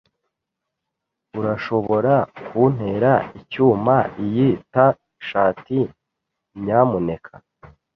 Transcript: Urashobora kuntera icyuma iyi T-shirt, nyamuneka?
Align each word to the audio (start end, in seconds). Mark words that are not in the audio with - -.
Urashobora 1.39 2.13
kuntera 2.45 3.13
icyuma 3.39 3.95
iyi 4.25 4.47
T-shirt, 4.73 5.65
nyamuneka? 6.63 7.33